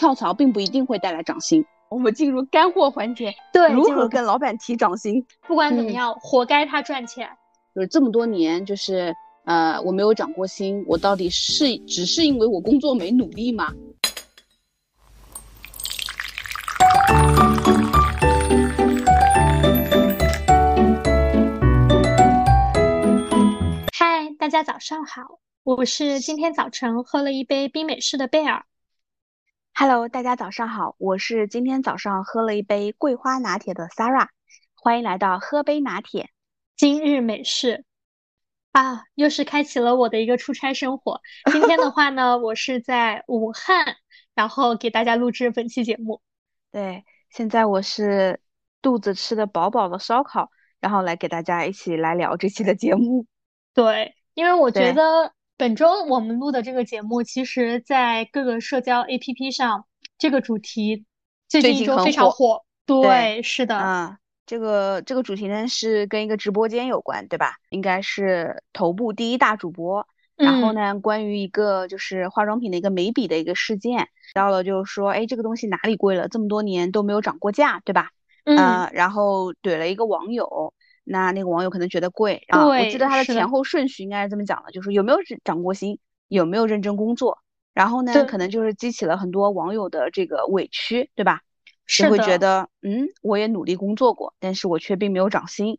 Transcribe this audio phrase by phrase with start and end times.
[0.00, 1.62] 跳槽并不一定会带来涨薪。
[1.90, 5.22] 我们进入干货环节，对，如何跟老板提涨薪？
[5.46, 7.28] 不管怎么样，活该他赚钱。
[7.74, 13.74] 就是这么多年，就是呃，我没有涨过薪，我到底是只是因为我工作没努力吗？
[23.92, 28.64] 嗨，大家早上好，我是今天早晨喝了一杯冰美式的贝尔。
[29.80, 34.28] Hello，大家早上好，我是今天早上喝了一杯桂花拿铁的 Sarah，
[34.74, 36.28] 欢迎来到喝杯拿铁。
[36.76, 37.86] 今日美式
[38.72, 41.22] 啊，又是开启了我的一个出差生活。
[41.50, 43.96] 今天的话呢，我是在武汉，
[44.34, 46.20] 然后给大家录制本期节目。
[46.70, 48.38] 对，现在我是
[48.82, 53.24] 肚子吃的饱饱的烧烤，然后来给大家一起来聊这期的节目。
[53.72, 55.32] 对，因为我觉得。
[55.60, 59.84] 本周我们录的这个节目，其实，在各个社交 APP 上，
[60.16, 61.04] 这个主题
[61.48, 62.62] 最近一周非常火。
[62.86, 63.76] 对，是的。
[63.76, 67.56] 啊，这个这个主题呢是跟一个直播间有关，对吧？
[67.68, 70.06] 应该是头部第一大主播。
[70.34, 76.26] 然后呢，关于一个就是化妆品的一个眉笔的一个事件，到了就是说，哎，这个东西哪里贵了？
[76.28, 78.08] 这么多年都没有涨过价，对吧？
[78.44, 78.88] 嗯。
[78.94, 80.72] 然后怼了一个网友。
[81.10, 87.38] 那那个网友可能觉得贵，然后我记得他的前后顺序应该是这么讲的，就是有没有涨过薪，有没有认真工作，
[87.74, 91.40] 然后呢，可能就是激起了很多网友的这个委屈，对吧？
[91.86, 95.78] 是会觉得，嗯，我也努力工作过，但是我却并没有涨薪，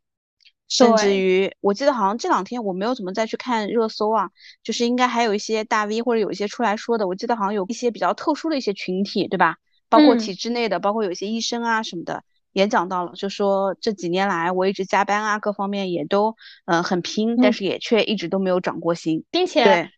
[0.67, 4.31] 甚至于，我记得好像这两天我没有怎么再去看热搜啊，
[4.63, 9.57] 就是应该还有一些大 V 或者有一些出来说的，我记得好像有一些比较特殊的一些群体，对吧？
[9.87, 12.23] 包括体制内的，包括有一些医生啊什么的。
[12.53, 16.35] 也讲到了，就说这几年来我一直加班啊，各方面也都
[16.65, 19.91] 嗯很拼，但是也却一直都没有涨过薪，并且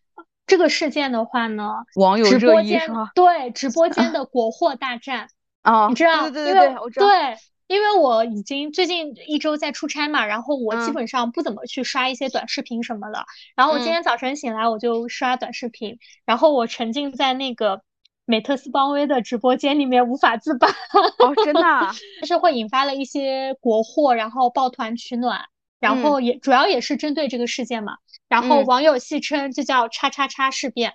[0.46, 3.10] 这个事件的话呢，网友热议是吧？
[3.14, 5.28] 对，直播间 的国货大战
[5.62, 6.22] 啊，你知道？
[6.22, 7.06] 对对对对，我知道。
[7.06, 13.24] 对，因为我已经最近一周在出差嘛，然后我基本上不怎么去刷一些短视频什么的，
[13.56, 17.82] 然后我今天早晨醒来我就刷短视频，然后我沉浸在那个。
[18.26, 21.62] 美特斯邦威的直播间里面无法自拔，哦，真的，
[22.22, 25.42] 就是会引发了一些国货，然后抱团取暖，
[25.78, 27.98] 然后也主要也是针对这个事件嘛，
[28.28, 30.94] 然后网友戏称这叫“叉叉叉事变”。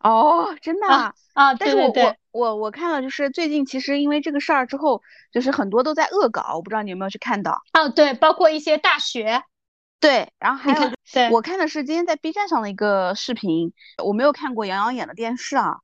[0.00, 0.86] 哦，真的
[1.32, 5.00] 啊，但是我我我我看了，就是最近其实因为这个事儿之后，
[5.32, 7.62] 就是很多都在恶搞，我不知道你有没有去看到？
[7.72, 9.42] 哦，对，包括一些大学，
[10.00, 13.72] 对，然后还有，对，我看的是今天在 B 站上的一个视频，
[14.04, 15.76] 我没有看过杨洋演的电视啊。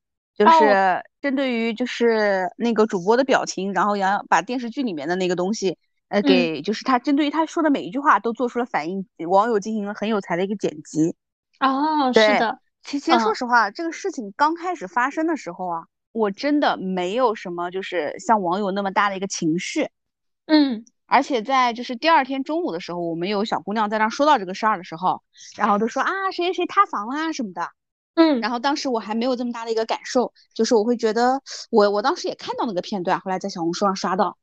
[0.45, 5.77] 就是针对于就是那个主播的表情，然后杨洋把电视剧里面的那个东西，
[6.09, 11.15] 呃，给就是他针对于他说的每一句话都做出了反应，网友进行了很有才的一个剪辑。
[11.61, 12.59] 哦，是的。
[12.83, 19.91] 其其实说实话，这个事情刚开始发生的时候啊，我真的没有什么就是像网友那么大的一个情绪。
[20.47, 20.87] 嗯。
[21.13, 25.23] 而且在就是第二天中午的时候，我们有小姑娘在那说到这个事儿的时候，
[25.57, 27.69] 然后都说啊谁谁谁塌房啦什么的。
[28.15, 31.41] 嗯，然后当时我还没有这么大的一个感受，就是我会觉得
[31.71, 34.37] 我我当时也看到那个片段，后来在小红书上刷到，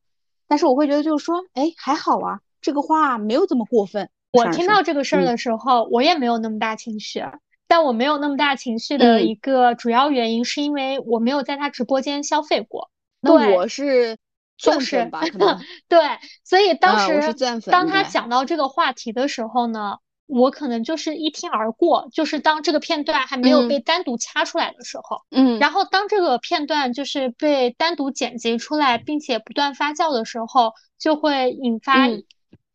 [0.47, 4.09] 但是我会觉得就是说，哎，还好啊，这个话没有这么过分。
[4.31, 7.23] 我听到这个事儿的时候，我也没有那么大情绪，
[7.67, 12.89] 但我没有那么大情绪的一个主要原因是因为我没有在他直播间消费过。
[13.19, 14.17] 那我是
[14.57, 15.99] 就是吧，可能 对，
[16.43, 17.35] 所以当时
[17.69, 19.97] 当他讲到这个话题的时候呢。
[20.27, 32.09] 我可能就是一听而过，就是当这个片段还没有被单独掐出来的时候，嗯，然后当这个片段就是被单独剪辑出来，并且不断发酵的时候，就会引发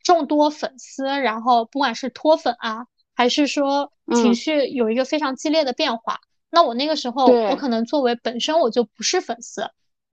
[0.02, 6.20] 众多粉丝，然后不管是脱粉啊，还是说情绪有一个非常激烈的变化。
[6.50, 9.70] 那我那个时候，我可能作为本身我就不是粉丝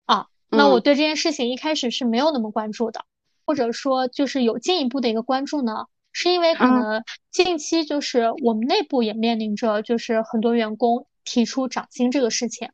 [0.06, 3.04] 啊，那我对这件事情一开始是没有那么关注的，
[3.47, 5.87] 或者说就是有进一步的一个关注呢。
[6.20, 12.70] 是因为可能近期就是我们内部也面临着就是很多员工提出涨薪这个事情，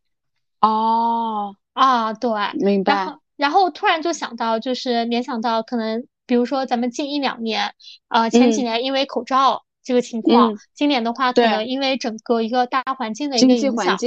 [0.60, 1.54] 哦。
[1.74, 2.94] 啊对，明白。
[2.94, 7.74] 然后然后突然就想到就是联想到可能比如说咱们近一两年，
[8.08, 13.98] 呃前几年因为口罩这个情况，今年的话可能因为整个一个大环境的一个影响，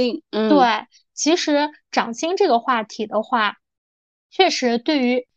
[0.48, 3.54] 对，其实涨薪这个话题的话，
[4.32, 5.27] 确实对于。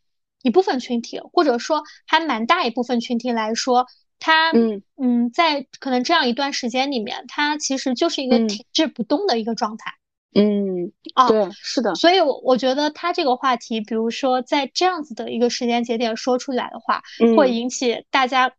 [0.42, 3.86] 一部分群体，或者说还蛮大一部分群体来说，
[4.18, 9.92] 他嗯嗯，在可能这样一段时间里面，他其实就是一个停滞不动的一个状态。
[10.34, 11.94] 嗯，啊，对，是的。
[11.94, 17.02] 所以，我我觉得他这个话题，比如说在这样子的一个时间节点说出来的话，
[17.36, 18.50] 会引起大家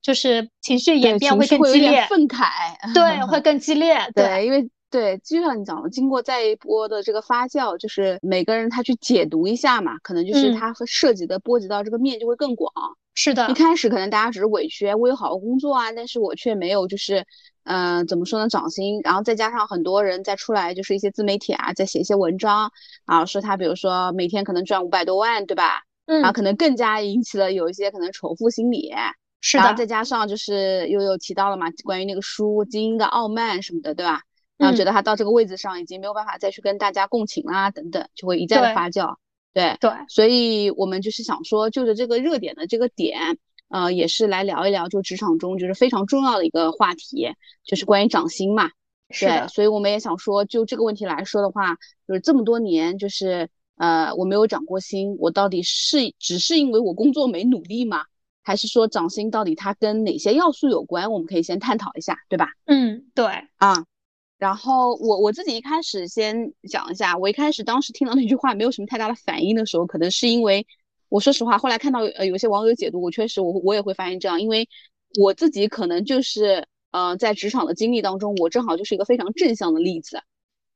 [0.00, 2.46] 就是情绪演变会更激烈，愤慨，
[2.94, 3.98] 对，会 更激烈。
[4.14, 12.72] 对，因为对，就像你讲的，经过再一波的这个发酵，就是每个人他去解读一下嘛，可能就是他和涉及的波及到这个面就会更广。
[13.14, 17.26] 是的，一开始可能大家只是委屈，我有好好工作啊，但是我却没有就是，
[17.64, 19.00] 嗯，怎么说呢，涨薪。
[19.02, 22.70] 然后再加上很多人再出来，就是一些自媒体啊，在写一些文章
[23.04, 25.82] 啊，说他比如说每天可能赚五百多万，对吧？
[26.06, 26.20] 嗯。
[26.20, 28.90] 然后可能更加引起了有一些可能仇富心理。
[29.40, 29.64] 是的。
[29.64, 34.22] 然后再加上就是又有提到了嘛，关于那个书《精英的傲慢》什么的，对吧？
[34.58, 39.14] 然后觉得他到这个位置上已经没有办法再去跟大家共情啦，等等，就会一再的发酵。
[39.54, 43.38] 对对，所以我们就是想说，就着这个热点的这个点，
[43.68, 47.28] 呃，也是来聊一聊，就职场中就是非常重要的一个话题，
[47.64, 48.70] 就是关于涨薪嘛。
[49.10, 51.76] 是，所以我们也想说，就这个问题来说的话，
[52.06, 58.04] 就是这么多年，就是呃，我没有涨过薪，我到底是只是因为我工作没努力吗？
[58.42, 61.10] 还是说涨薪到底它跟哪些要素有关？
[61.10, 62.50] 我们可以先探讨一下，对吧？
[62.66, 63.24] 嗯，对，
[63.56, 63.84] 啊。
[64.38, 70.64] 然后我我自己一开始先讲一下，我一开始当时听到那句话没有什么太大的反应的时候，可能是因为
[71.08, 74.68] 我说实话，后来看到呃有些网友解读，我确实我我也会发现这样，因为
[75.18, 80.22] 我自己可能就是呃在职场的经历当中，我正好就是一个非常正向的例子，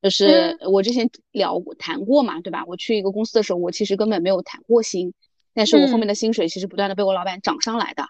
[0.03, 2.65] 就是我之前聊过谈过嘛，对吧？
[2.67, 5.15] 我去一个公司的时候，我其实根本没有谈过薪，
[5.55, 8.05] 但是我后面的薪水其实不断的被我老板涨上来的，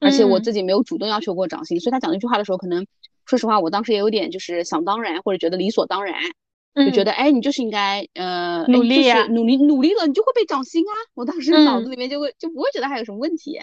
[0.00, 2.84] 而且我自己没有主动要求过涨薪，所以他讲那句话的时候可能。
[3.26, 6.14] 说实话，我当时也有点就是想当然，或者觉得理所当然，
[6.74, 10.92] 就觉得哎，你就是应该呃努力啊，努力努力了，你就会被涨薪啊。
[11.14, 13.60] 我当时脑子里面就会就不会觉得还有什么问题，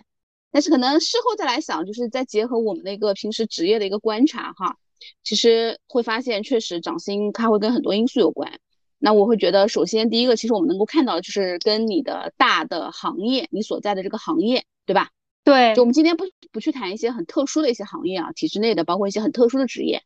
[0.51, 4.75] 但是可能事后再来想，就是再结合我们的一个平时职业的一个观察哈，
[5.23, 8.59] 其实会发现确实涨薪它会跟很多因素有关。
[8.99, 15.09] 那我会觉得，首先第一个，其实我们能够看到的就是跟你的大的行业，你所在的这个行业，对吧？
[15.43, 16.23] 对，就我们今天不
[16.53, 20.01] 不去谈一些很特殊的一些行业啊，体制内的，包括一些很特殊的职业，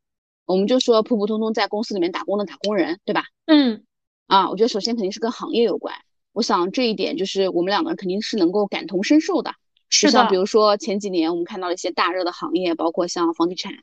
[0.45, 3.25] 我们就说普普通通在公司里面打工的打工人，对吧？
[3.45, 3.83] 嗯，
[4.25, 5.93] 啊，我觉得首先肯定是跟行业有关。
[6.33, 9.53] 我想这一点就是我们两个人肯定是能够感同身受的。
[9.89, 10.11] 是的。
[10.11, 13.73] 像比如说前几年我们看到了一些大热的行业，包括像房地产，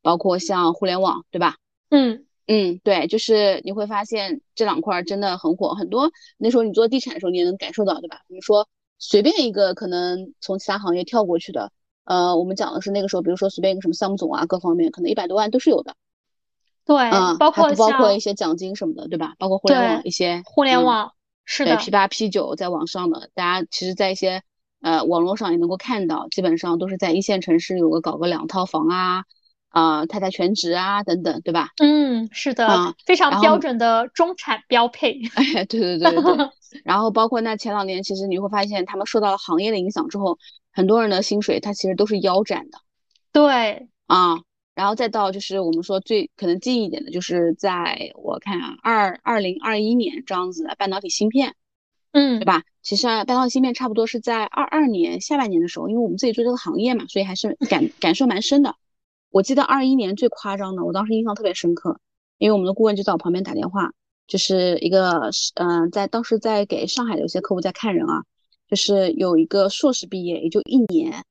[0.00, 1.56] 包括像互联网，对吧？
[1.90, 8.22] 嗯嗯，对，就是你会发现这两块真的很火，很多那时候你做地产的时候你也能感受到，对吧？
[8.28, 8.66] 比如说。
[9.04, 11.72] 随便一个可能从其他行业跳过去的，
[12.04, 15.96] 呃，我们讲的是那个时候，比如说随便一个什么项目总啊，各方面可能一百多万都是有的。
[16.84, 19.34] 对，嗯，包括包括一些奖金什么的，对吧？
[19.40, 21.14] 包括互联网一些互联网
[21.44, 24.44] 是的，P 八 P 九在网上的，大家其实在一些
[24.80, 29.24] 呃网络上也能够看到，基本上都是在一线城市有个搞个两套房啊。
[29.72, 31.70] 啊，太太全职啊，等等，对吧？
[31.82, 35.20] 嗯，是的，非常标准的中产标配。
[35.34, 36.48] 哎，对对对对对。
[36.84, 40.38] 然后包括那前两年，其实你会发现，他们受到了行业的影响之后，
[40.72, 42.78] 很多人的薪水他其实都是腰斩的。
[43.32, 43.88] 对。
[44.06, 44.40] 啊，
[44.74, 51.54] 然后再到就是我们说最可能近一点的，就是在我看啊，二二零二一年这样子的半导体芯片，
[52.12, 52.62] 嗯，对吧？
[52.82, 58.74] 其实半导体芯片差不多是在二二年下半年的时候，因为我们自己做这个行业嘛，所以还是感感受蛮深的。
[59.32, 61.98] 我记得二一年最夸张的，我当时印象特别深刻，
[62.38, 63.90] 因为我们的顾问就在我旁边打电话，
[64.26, 68.22] 就是一个嗯，在当时在给上海的有些客户在看人啊，
[68.68, 71.24] 就是有一个硕士毕业也就一年，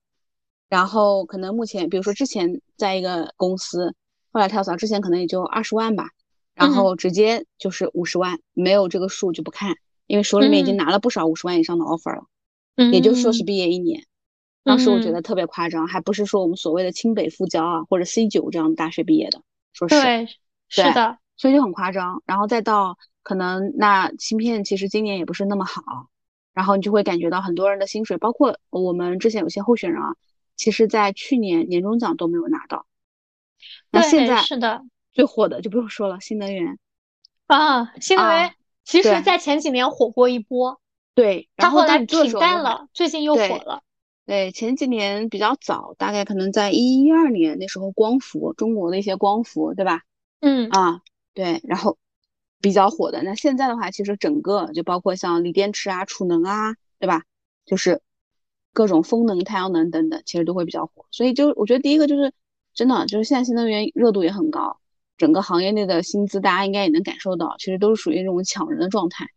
[0.67, 3.93] 然后可能目前比如说之前在一个公司，
[4.31, 6.09] 后来跳槽之前可能也就二十万吧，
[6.55, 9.75] 然后直接就是五十万，没有这个数就不看，
[10.07, 12.23] 因为手里面已经拿了不少五十万以上的 offer 了，
[12.91, 14.05] 也就硕士毕业一年。
[14.63, 19.41] 当时我觉得特别夸张，还不是说我们所谓的清北复交啊，或者 C 九这样大学毕业的，
[19.73, 20.27] 说是对，
[20.69, 22.21] 是的，所以就很夸张。
[22.25, 25.81] 然后再到可能那芯片其实今年也不是那么好，
[26.53, 30.15] 然后你就会感觉到很多人的薪水，包括我们之前有些候选人啊，
[30.55, 32.85] 其实在去年年终奖都没有拿到。
[33.89, 36.77] 那现在是的，最火的就不用说了，新能源
[37.47, 38.53] 啊，新能源
[38.83, 40.79] 其实在前几年火过一波，
[41.15, 43.81] 对，然后来平淡了，最近又火了。
[44.25, 50.03] 对，前几年比较早，大概可能在一一二年那时候，光伏中国的一些光伏，对吧？
[50.39, 51.01] 嗯啊，
[51.33, 51.97] 对，然后
[52.61, 53.23] 比较火的。
[53.23, 57.23] 那现在的话，其实整个就包括像锂电池啊、储能啊，对吧？
[57.65, 58.01] 就是
[58.73, 61.05] 各种风能、太阳能等等，其实都会比较火。
[61.11, 62.31] 所以就我觉得第一个就是
[62.73, 64.77] 真的就是现在新能源热度也很高，
[65.17, 69.27] 整个行业内的薪资大家应该也能感受到，其实都是属于那种抢人的状态。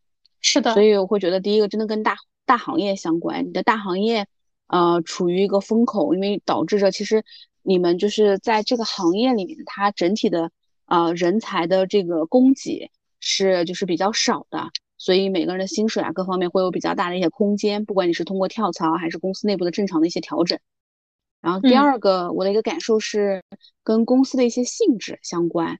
[0.40, 0.72] 是的。
[0.74, 4.28] 所以我会觉得第一个真的跟大大行业相关，你的大行业。
[4.66, 7.24] 呃，处于一个风口，因为导致着其实
[7.62, 10.50] 你们就是在这个行业里面，它整体的
[10.86, 12.90] 呃人才的这个供给
[13.20, 20.58] 是就是比较少的，所以每个人的薪水啊各方面会有比较大的一些空间，不管你是通过跳槽还是公司内部的正常的一些调整。
[21.40, 23.42] 然后第二个，我的一个感受是
[23.82, 25.78] 跟公司的一些性质相关，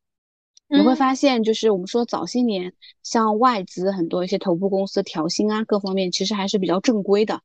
[0.68, 7.40] 你会发现，就是我们说早些年，像外资很多一些头部公司调薪啊，各方面其实还是比较正规的，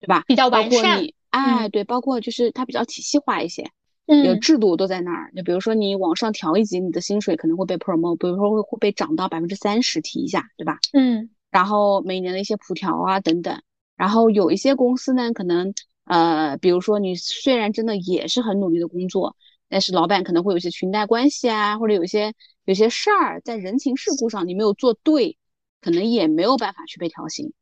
[0.00, 0.24] 对吧？
[0.26, 1.02] 比较完善。
[1.30, 3.70] 哎，对，包括就是它比较体系化一些，
[4.06, 5.32] 嗯有制度都在那儿。
[5.36, 10.78] 就比如说你往上调一级，你的薪水可能会被 promote，比如说会会被涨到百分之三十提一下，对吧？
[10.92, 11.30] 嗯。
[11.50, 13.62] 然后每年的一些普调啊等等，
[13.96, 15.72] 然后有一些公司呢，可能
[16.04, 19.36] 呃，比如说你虽然真的也是很努力的工作。
[19.68, 22.32] 但是老板可能会有一些裙带关系啊，或者有一些
[22.66, 25.38] 有些事儿在人情世故上你没有做对，
[25.80, 27.52] 可能也没有办法去被调薪。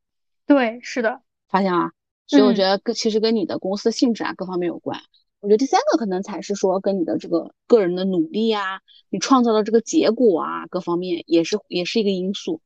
[0.47, 1.93] 对，是的，发现啊，
[2.27, 5.01] 所以我觉得跟其实跟你的公司性质啊各方面有关。
[5.41, 12.63] 我觉得第三个可能才是说跟你的这个个人的努力啊，你创造的这个结果啊各方面也是也是一个因素。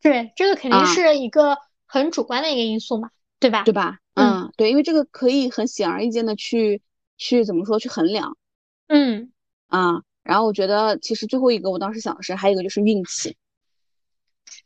[0.00, 3.64] 对，这个肯定是一个很主观的一个因素嘛，对吧？
[3.64, 3.98] 对吧？
[4.14, 6.80] 嗯，对，因为这个可以很显而易见的去
[7.18, 8.38] 去怎么说去衡量。
[8.86, 9.30] 嗯
[9.66, 13.36] 啊，然后我觉得其实最后一个，我当时想的是，还有一个就是运气，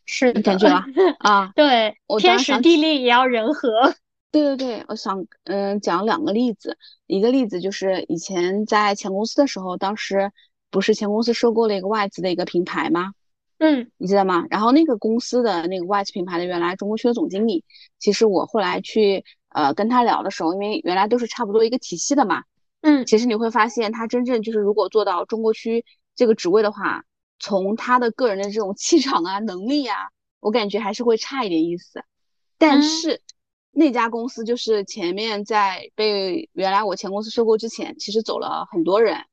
[0.05, 0.85] 是感觉了
[1.19, 3.97] 啊，对，天时地利也要人和。
[4.33, 10.33] 对对对，我想嗯讲两个例子，一个例子就是以前在前公司的时候，当时
[10.71, 13.13] 不是前公司收购了一个外资的一个品牌吗？
[13.59, 14.47] 嗯，你记得吗？
[14.49, 17.65] 然后那个公司的那个外资品牌的原来中国区的总经理，
[17.99, 22.43] 其实我后来去呃跟他聊的时候，因为原来都是差不多一个体系的嘛。
[22.81, 25.85] 嗯，其实你会发现，他真正就是如果做到中国区
[26.17, 27.05] 这个职位的话，
[27.39, 30.09] 从他的个人的这种气场啊、能力啊，
[30.41, 32.03] 我感觉还是会差一点意思。
[32.59, 33.21] 但是
[33.73, 39.25] 那家公司就是前面在被原来我前公司收购之前，其实走了很多人，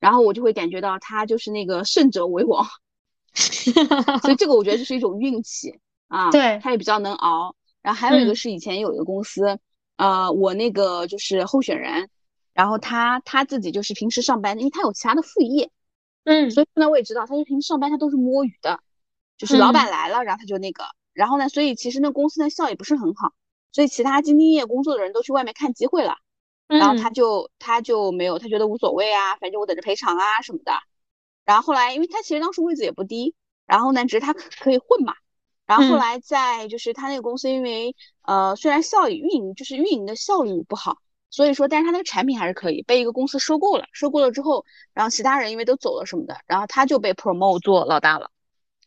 [0.00, 2.66] 然后我就会感觉到他就是那个胜者为王，
[3.34, 6.30] 所以这个我觉得就是一种运气啊。
[6.30, 7.54] 对，他也比较能熬。
[7.80, 9.58] 然后还有一个是以前有一个公司，
[9.96, 12.10] 呃，我那个就是候选人。
[12.52, 15.70] 然后他他自己就是平时上班，因为他有其他的副业，
[16.24, 18.80] 嗯，所以呢我也知道，他就平时上班他都是摸鱼的，
[19.36, 20.82] 就是老板来了，然后他就那个，
[21.12, 23.32] 然后呢，所以其实那公司的效益不是很好，
[23.72, 26.16] 所以其他兢兢业业工作的人都去外面看机会了，
[26.66, 30.72] 然后他就他就没有，他觉得无所谓啊，反正我等着赔偿啊什么的，
[31.44, 33.34] 然后后来因为他其实当时位子也不低，
[33.66, 35.14] 然后呢只是他可以混嘛，
[35.66, 40.98] 然后后来在就是他那个公司因为呃虽然效益运营就是运营的效率不好。
[41.30, 48.30] 所以说，但是他那个产品还是可以被一个公司收购了，收购了之后，然后其他人因为都走了什么的，然后他就被 promote 做老大了。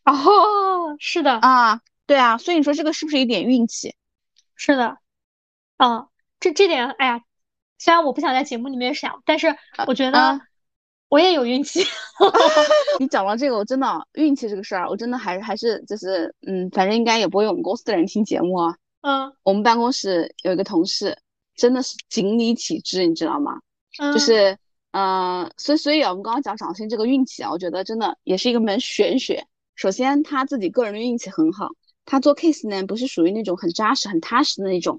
[0.04, 3.94] 哦，是的啊，对啊，所以你说这个是不是一点运气？
[4.54, 4.98] 是的，
[5.78, 6.06] 嗯，
[6.40, 7.20] 这这点，哎呀，
[7.78, 9.56] 虽然我不想在节目里面想，但是
[9.86, 10.40] 我觉得
[11.08, 11.84] 我也有运气。
[13.00, 18.76] 你讲到这个，我真的运气这个事儿，我真的还还是就是，嗯，反正应该也不会我们公司的人听节目啊。
[19.02, 21.18] 嗯，我们办公室有一个同事。
[21.54, 23.60] 真的是锦鲤体质，你知道吗？
[24.14, 24.56] 就是，
[24.92, 29.46] 呃，所以所以啊，我们刚刚讲掌心这个运气啊，我觉得真的也是一个门玄学。
[29.74, 31.68] 首先他自己个人的运气很好，
[32.04, 34.98] 他做 case 呢不是属于那种很扎实、很踏实的那种，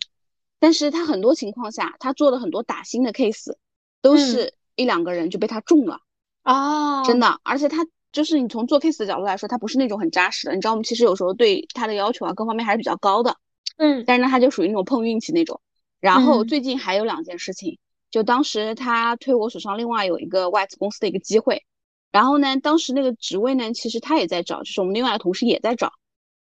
[0.59, 3.55] 但是他很多情况下，他做的很多打新的 case，
[4.01, 5.99] 都是一两个人就被他中了。
[6.43, 10.55] 哦，真的，而且他就是你从做 case 的角度来说，他不是那种很扎实的。
[10.55, 13.37] 你知道，我们其实有时候对他的要求啊，各方面还是比较高的。
[13.77, 15.59] 嗯，但是呢，他就属于那种碰运气那种。
[15.99, 17.79] 然后最近还有两件事情，
[18.11, 21.63] 就当时他推我手上另外有一个外资公司的一个机会，
[22.11, 25.93] 然后呢，当时那个职位呢，其实他也在找，就是我们另外的同事也在找，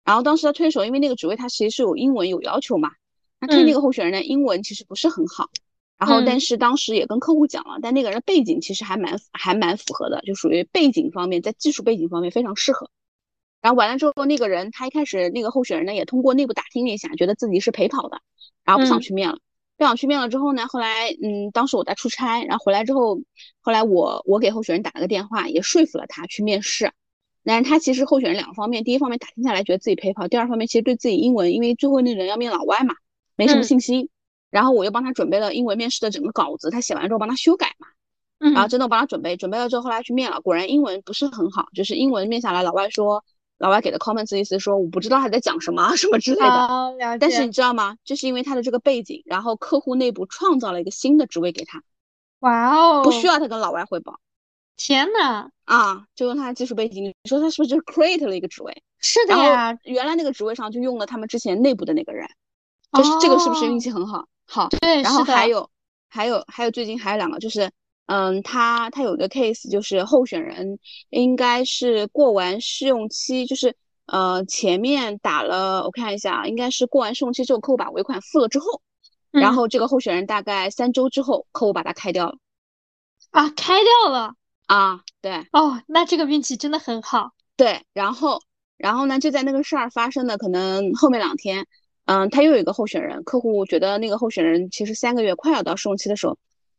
[0.10, 2.90] 然后当时他推手，因为那个职位他其实是有英文有要求嘛，
[3.40, 5.48] 他推那个候选人的，英文其实不是很好，
[6.00, 12.90] 然后但是当时也跟客户讲了，但那个人的背景其实还蛮还蛮符合的，就属于背景方面，在技术背景方面非常适合，
[13.62, 18.20] 然后完了之后，那个人他一开始那个候选人呢，也通过内部打听了一下，觉得自己是陪跑的，
[18.66, 19.38] 然后不想去面了。
[19.78, 23.20] 不想去面了之后呢，后来嗯，当时我在出差，然后回来之后，
[23.62, 26.92] 后来我我给候选人打了个电话，也说服了他去面试。
[27.50, 32.94] 但是他其实候选人两个方面，第一方面打听下来觉得自己陪跑，第二方面其实对自己英文，因为最后那人要面老外嘛，
[33.36, 34.08] 没什么信心。
[34.52, 37.88] 然后我又帮他准备了英文面试的整个稿子，他写完之后帮他修改嘛。
[38.40, 38.54] 嗯。
[38.54, 43.24] 然后真的我帮他准备，准备了之后后来去面了，果然英文不是很好，就是英文面下来，老外说。
[43.62, 47.98] 老外给的 comments 意思说我不知道他在讲什么什么之类的，但是你知道吗？
[48.06, 51.84] 就是因为他的这个背景，然后客户内部创造了一个新的职位给他。
[52.40, 53.04] 哇哦！
[53.04, 54.18] 不需要他跟老外汇报。
[54.80, 55.50] 天呐！
[55.66, 58.82] 啊，就用他的技术背景，你说他是不是就 create 了一个职位？
[59.00, 59.78] 是的呀。
[59.84, 62.28] 原来那个职位上就用了他们之前内部的那个人，
[62.94, 64.26] 就是这个是不是运气很好？
[64.48, 64.70] 好。
[64.70, 65.70] 对，然后还有
[66.08, 67.70] 还有还有最近还有两个就是。
[68.12, 70.80] 嗯，他他有一个 case，就是候选人
[71.12, 73.76] 应该是过完试用期，就是
[74.08, 78.82] 呃前面打了，我看一下，应该是过完试用期之后，客户把尾款付了之后，
[79.30, 82.38] 然后这个候选人大概三周之后，客户把他开掉了。
[83.30, 84.34] 啊，开掉了
[84.70, 87.32] 啊，对，哦，那这个运气真的很好。
[87.58, 88.40] 对，然后，
[88.78, 91.66] 然后呢，就在那个事儿发生的可能后面两天，
[92.06, 96.36] 嗯，他又有一个候选人，客户觉得那个候选人其实三个月快要到试用期的时候，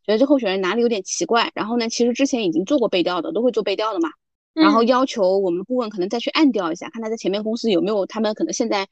[0.06, 4.08] 觉得这候选人哪里有点奇怪，然后呢，其实之前已经做过背调的，都会做背调的嘛，
[4.54, 8.86] 然后要求我们顾问可能再去暗调一下，看他在前面公司有没有他们可能现在，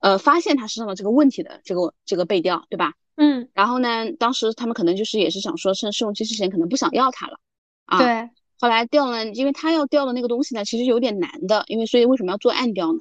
[0.00, 2.94] 呃，发现他身上的这个问题的这个这个背调，对吧？
[3.14, 7.38] 嗯，然后呢，当时他们可能就是也是想说趁试用期之前可能不想要他了，
[7.86, 8.28] 啊，对。
[8.60, 13.00] 后来调了，因为他要调的那个东西呢，其实有点难的，因为所以为什么要做暗调呢？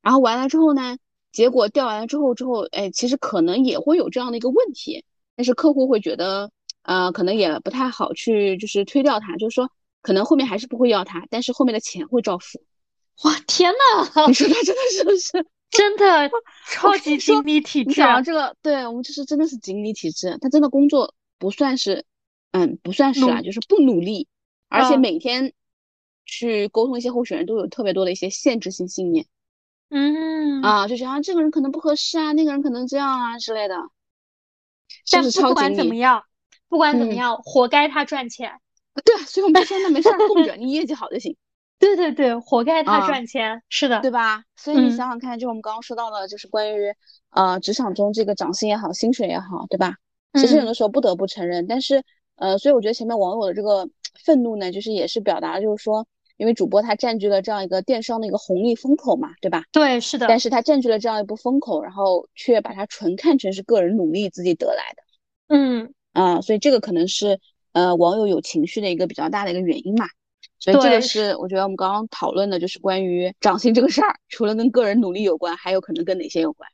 [0.00, 0.96] 然后完了之后呢，
[1.32, 5.04] 结果调完了之后之后，哎，其实可能也会有这样的一个问题，
[5.34, 6.50] 但是客户会觉得，
[6.82, 9.70] 呃，可能也不太好去就是推掉他，就是说
[10.02, 12.62] 可能后面还是不会要他，但是后面的钱会照付。
[13.24, 16.30] 哇，天呐，你说他真的是不是 真的
[16.70, 17.94] 超级锦鲤体制？
[17.94, 22.04] 讲这个，对我们就是真的是锦鲤体质，他真的工作不算是，
[22.52, 24.28] 嗯，不算是啊，就是不努力。
[24.72, 25.52] 而且每天
[26.24, 29.26] 去沟通一些候选人都有特别多的一些限制性信念，
[29.90, 33.76] 嗯啊，就觉得这个人可能不合适啊，那个人可能这样啊之类的。
[35.10, 36.22] 但是不管怎么样，
[36.68, 38.60] 不管怎么样，活该他赚钱。
[39.04, 41.36] 对，所以我们就说那没事儿，供着你业绩好就行。
[41.78, 44.44] 对对对，活该他赚钱，是的，对吧？
[44.54, 46.94] 所以你想想看，就我们刚刚说到的，就是关于
[47.30, 49.96] 呃职场中这个涨薪也好，薪水也好，对吧？
[50.34, 52.02] 其实有的时候不得不承认，但是
[52.36, 53.88] 呃，所以我觉得前面网友的这个。
[54.24, 59.64] 愤怒呢，就是也是表达，就是说，因为主播他占据了这样一个电商的一个红利风口嘛，对吧？
[59.72, 60.26] 对，是的。
[60.26, 65.02] 但是他占据了这样一部风口，然后却把它纯看成是个人努力自己得来的。
[65.48, 67.38] 嗯啊，所以这个可能是
[67.72, 70.06] 呃网友有情绪的一个比较大的一个原因嘛。
[70.58, 76.70] 所以这个是我觉得我们刚刚讨论的就是关于涨薪这个事儿，除了跟个人努力有关，还有可能跟哪些有关？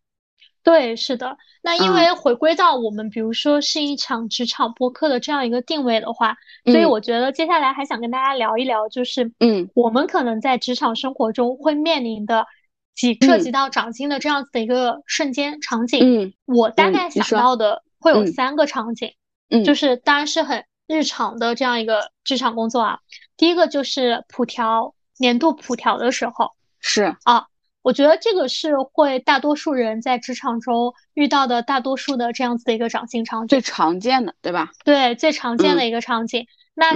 [0.69, 1.39] 对，是的。
[1.63, 12.47] 那因为回归到我们，比如说是一场职场播客的这样一个定位的话，所以我觉得接下来还想跟大家聊一聊，就是嗯，我们可能在职场生活中会面临的
[12.95, 16.01] 几涉及到涨薪的这样子的一个瞬间场景。
[16.03, 19.15] 嗯，我大概想到的会有三个场景，
[19.49, 22.99] 嗯，就是当然是很日常的这样一个职场工作啊。
[23.39, 27.47] 第一个就是普调年度普调的时候，是啊。
[27.89, 34.73] 我觉得这个是会大多数人在职场中遇到的大多数的这样子的一个涨薪场景，最常见的，对吧？
[34.85, 36.47] 对，最常见的一个场景。
[36.75, 36.93] 那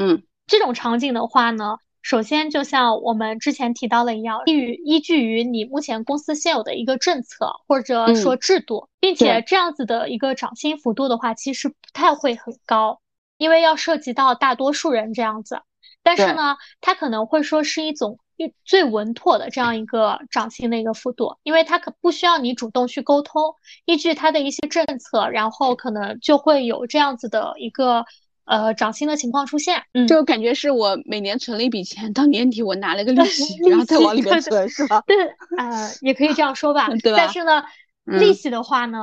[0.47, 13.01] 这种场景的话呢，首先就像我们之前提到的一样，依于依据于你目前公司现有的一个政策或者说制度，并且这样子的一个涨薪幅度的话，其实不太会很高，
[13.39, 15.63] 因为要涉及到大多数人这样子。
[16.03, 18.19] 但是呢，它可能会说是一种。
[18.65, 28.05] 最稳妥的这样一个涨薪的一个幅度，因为它可不需要你主动去沟通，依据它的一些政策，然后可能就会有这样子的一个
[28.45, 29.83] 呃涨薪的情况出现。
[29.93, 35.03] 嗯，就感觉是我每年存了一笔钱，到年底我拿了个利息，然后再往里面存，是吧？
[35.07, 35.17] 对，
[35.57, 36.89] 呃，也可以这样说吧。
[37.03, 37.15] 对。
[37.17, 37.63] 但是呢，
[38.05, 38.99] 利息的话呢，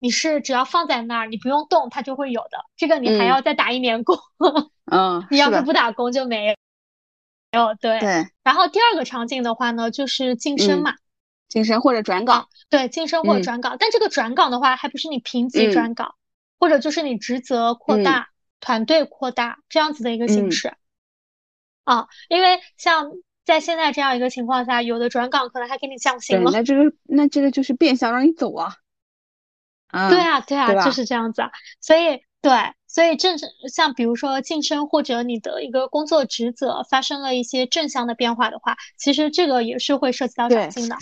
[0.00, 2.58] 你是只要放在那儿，你不用动，它就会有的。
[2.76, 4.18] 这个你还要再打一年工。
[4.90, 5.26] 嗯。
[5.30, 6.56] 你要是不打工就没
[7.52, 7.62] 有。
[7.66, 10.94] 哦，对，对，然后第二个场景的话呢，就是晋升嘛，
[11.48, 16.14] 晋升或者转岗，对，晋升或者转岗，但这个转岗的话，还不是你评级转岗，
[16.58, 20.74] 或者就是你职责扩大、团队扩大这样子的一个形式，
[21.84, 23.12] 啊，因为像
[23.44, 28.76] 在现在这样一个情况下，有的转岗可能还给你降薪了，那这个那这个就是变相让你走啊，
[29.88, 32.22] 啊，对啊，对啊，就是这样子啊，所以。
[32.42, 32.50] 对，
[32.92, 33.38] 所以正
[33.72, 40.96] 像比如说晋升或者你的一个工作职责发生了一些正向的变化的话，其实这个也是会涉及到涨薪的，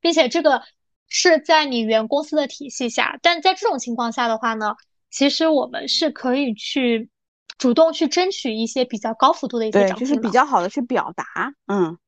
[0.00, 0.62] 并且这个
[1.06, 3.18] 是在你原公司的体系下。
[3.20, 4.74] 但在这种情况下的话呢，
[5.10, 7.10] 其实我们是可以去
[7.58, 11.24] 主动去争取一些比较高幅度的一些涨薪，就是比较好的去表达。
[11.66, 11.98] 嗯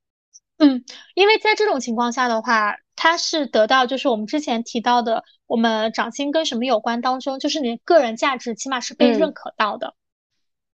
[0.57, 0.83] 嗯，
[1.15, 2.77] 因为在这种情况下的话。
[2.97, 7.03] 它是得到，就是我们之前提到的，我们涨薪跟什么有关？
[7.03, 9.95] 当中就是你个人价值起码是被认可到的，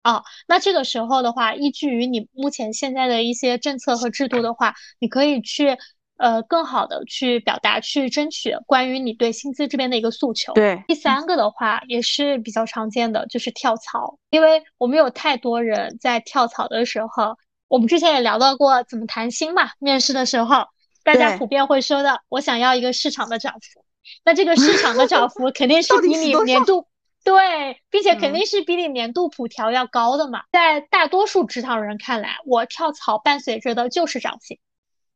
[0.03, 5.77] 啊，那这个时候的话，依据于你目前现在的一些政策和制度的话，你可以去
[6.17, 10.53] 呃更好的去表达，去争取关于你对薪资这边的一个诉求。
[10.53, 20.67] 对，第三个的话也是比较常见的，就是跳槽，因为我们有太多人在跳槽的时候，我们之前也聊到过怎么谈薪嘛，面试的时候。
[21.05, 23.85] 大家普遍会说的，我想要一个市场的涨幅，
[24.25, 26.87] 那这个市场的涨幅肯定是比你年度
[27.25, 30.43] 对，并且肯定是比你年度普调要高的嘛。
[30.51, 34.59] 在大多数职场人看来，我跳槽伴随着的就是涨薪。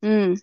[0.02, 0.40] 嗯，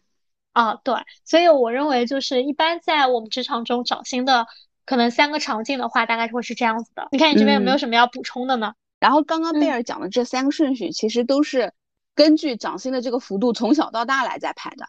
[0.51, 4.47] 啊，对，所以我认为就是一般在我们职场中涨薪的
[4.85, 7.07] 可能三个场景的话，大概会是这样子的。
[7.11, 8.73] 你看你这边有没有什么要补充的呢？
[8.99, 11.71] 然后刚刚贝尔讲的这三个顺序，其实都是
[12.13, 14.87] 根据涨薪的这个幅度从小到大来在排的。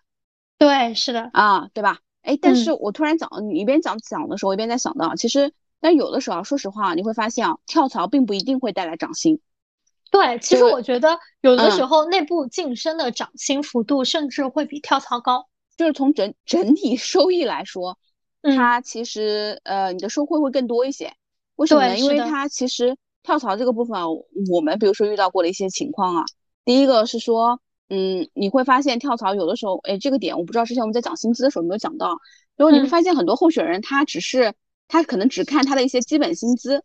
[0.65, 1.99] 对，是的啊，对吧？
[2.23, 9.41] 哎，但是我突然讲，你一边讲讲的时候，我一边在想到，其实，但有的时候，说实话，你会发现啊，跳槽并不一定会带来涨薪。
[10.11, 15.47] 对，其实我觉得有的时候内部晋升的涨薪幅度甚至会比跳槽高。
[15.77, 17.99] 就是从整整体收益来说，
[18.57, 21.13] 它其实呃，你的收获会更多一些。
[21.57, 21.99] 为什么呢？
[21.99, 24.01] 因为它其实跳槽这个部分，
[24.53, 26.25] 我们比如说遇到过的一些情况啊，
[26.65, 32.17] 第一个是说，嗯，你会发现跳槽有的时候，哎，这个点我不知道之前我们在讲薪资的时候有没有讲到，
[32.57, 34.55] 然后你会发现很多候选人他只是
[34.89, 36.83] 他可能只看他的一些基本薪资，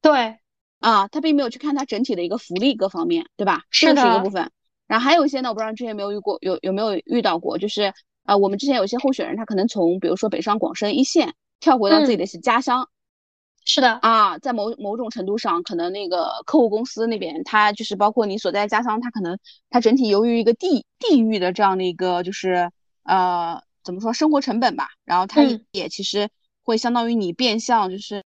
[0.00, 0.38] 对，
[0.78, 3.62] 啊，他并没有去看他整体的一个福利各方面，对吧？
[3.70, 4.50] 这是一个部分。
[4.86, 7.92] 然后还有一些呢，我不知道之前有没有遇过，有有没有遇到过，就是
[8.24, 12.88] 啊，我们之前有一些候选人他可能从比如说北上广深一线跳回到自己的家乡。
[13.68, 19.36] 是的啊，在某某种程度上，可能那个客户公司那边，它就是包括你所在家乡，它可能
[19.68, 22.70] 它整体由于一个地地域的这样的一个就是
[23.02, 26.28] 呃怎么说生活成本吧，然后它也其实
[26.62, 28.22] 会相当于你变相就是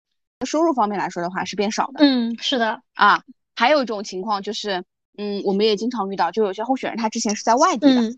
[0.47, 1.95] 收入方面来说的话是变少的。
[1.99, 3.21] 嗯，是的啊，
[3.57, 4.85] 还有一种情况就是，
[5.19, 8.17] 嗯，我们也经常遇到，就有些候选人他之前是在外地的，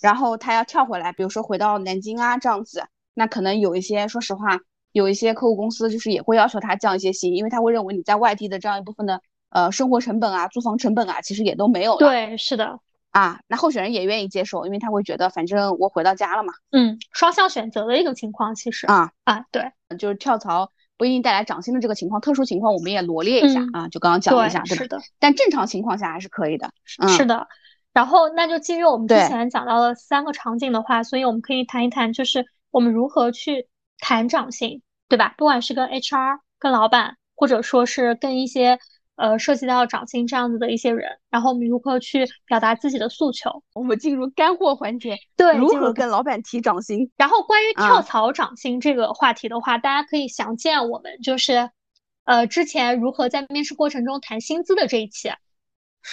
[0.00, 4.60] 然后他要跳回来，比如说回到南京啊这样子，那可能有一些说实话。
[4.92, 11.98] 有一些客户公司就是也会要求他降一些薪，因为他会认为你在外地的这样一部分的呃生活成本啊、租房成本啊，其实也都没有了。
[11.98, 12.78] 对，是的，
[13.10, 16.52] 啊，那候选人也愿意接受，因为他会觉得反正我回到家了嘛。
[16.70, 24.82] 嗯，双向选择的一个情况，其实啊啊，对，就是跳槽不一定带来涨薪的这个情况，特殊情况我们也罗列一下啊，就刚刚讲了一下，对吧？
[24.82, 24.98] 是的。
[25.18, 26.70] 但正常情况下还是可以的。
[26.84, 27.46] 是的。
[27.92, 33.68] 然后那就基于我们之前讲到的三个场景的话，所以我们可以谈一谈，就是我们如何去
[34.02, 34.82] 谈涨薪。
[35.08, 35.34] 对吧？
[35.36, 38.78] 不管是跟 HR、跟老板，或者说是跟一些
[39.14, 43.62] 呃涉及到涨薪这样子的一些人，然后我们如何去表达自己的诉求？
[43.74, 47.10] 我们进入干货环节，对，如何跟老板提涨薪？
[47.18, 51.68] 然后关于跳槽涨薪这个话题的话，大家可以详见我们就是
[52.24, 55.30] 呃之前如何在面试过程中谈薪资的这一期。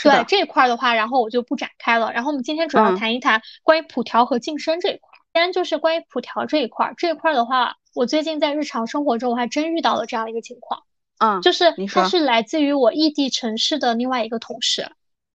[0.04, 2.12] 对这一块的话，然后我就不展开了。
[2.12, 5.10] 然后我们今天主要谈一谈关于普调和晋升这一块。
[5.32, 7.78] 先就是关于普调这一块，这一块的话。
[7.96, 10.84] 我最近在日常生活中，我还真遇到了这样一个情况，
[11.18, 14.92] 嗯，就是他是来自于我异地城市的另外一个同事，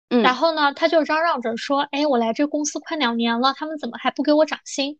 [0.08, 4.98] 嗯，然后呢，他就嚷嚷着说，哎，我来这公司快两年了，他们怎么还不给我涨薪？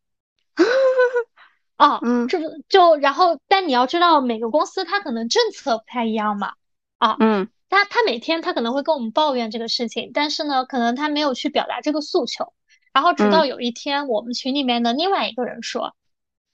[1.77, 2.39] 啊，嗯，这
[2.69, 6.55] 就然后，但你要知道，每个公司它可能政策不太一样嘛，
[6.99, 12.53] 啊，嗯，他他每天他可能会跟我们抱怨这个事情，但是呢，可能他没有去表达这个诉求，
[12.93, 15.95] 然后直到有一天，我们群里面的另外一个人说。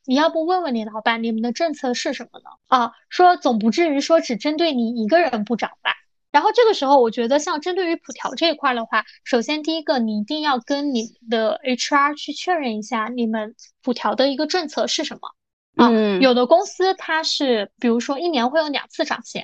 [0.05, 2.51] 你要不问问你老板，你们的政策是什么呢？
[2.67, 5.95] 啊，说总不至于说只针对你一个人不涨吧？
[6.31, 15.31] 然后这个时候，我觉得像针对于普调这一块的话，首先第一个，你一定要跟你的 HR 去确认一下你们普调的一个政策是什么。
[15.77, 19.43] 嗯，有的公司它是，比如说一年会有两次涨薪。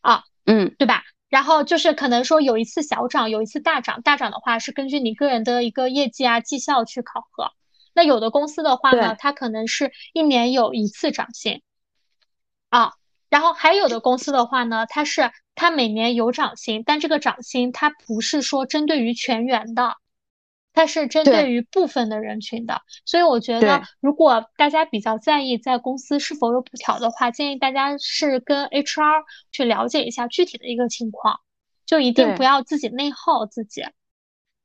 [0.00, 1.02] 啊，嗯，对吧？
[1.28, 4.02] 然后就是可能说有一次小涨，有一次大涨。
[4.02, 7.50] 大涨的话是根据你个人的一个业绩啊绩效去考核。
[7.92, 11.62] 那有的公司的话呢，它可能是一年有一次涨薪，
[12.68, 12.92] 啊，
[13.28, 19.96] 然后还有的公司的话呢，它是它每年有涨薪，但这个涨薪它不是说针对于全员的，
[20.72, 22.80] 它是针对于部分的人群的。
[23.04, 31.40] 所以我觉得，如果大家比较在意在公司是否有补调的话，建议大家是跟 HR 去了解一下具体的一个情况，
[31.86, 33.84] 就一定不要自己内耗自己。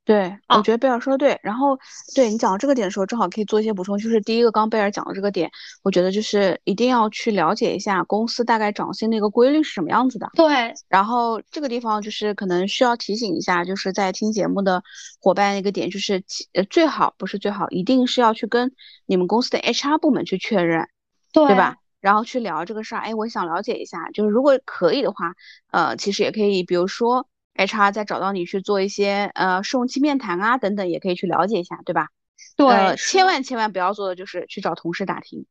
[0.05, 1.39] 对，我觉得贝尔说的对。
[1.41, 1.75] 然后，
[2.13, 3.97] 对你讲到这个点的时候，正好可以做一些补充。
[3.97, 5.49] 就是第一个，刚贝尔讲的这个点，
[5.81, 10.29] 我觉得就是一定要去了解一下公司大概涨薪的一个规律是什么样子的。
[10.35, 10.71] 对。
[10.87, 14.83] 然后这个地方就是可能需要提醒一下，就是在听节目的
[15.19, 18.71] 伙伴一个点，就是呃最好不是最好，一定是要去跟
[19.07, 20.87] 你们公司的 HR 部门去确认，
[21.33, 21.77] 对吧？
[21.99, 23.01] 然后去聊这个事儿。
[23.01, 25.33] 哎，我想了解一下，就是如果可以的话，
[25.71, 27.27] 呃，其实也可以，比如说。
[27.55, 32.09] HR 再找到你去做一些呃试用期面谈啊等等，也可以去了解一下，对吧？
[32.57, 35.45] 对，千万千万不要做的就是去找同事打听。